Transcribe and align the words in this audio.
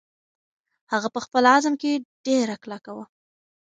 هغه 0.91 1.07
په 1.15 1.19
خپل 1.25 1.43
عزم 1.55 1.73
کې 1.81 1.91
ډېره 2.25 2.55
کلکه 2.63 2.91
وه. 2.97 3.05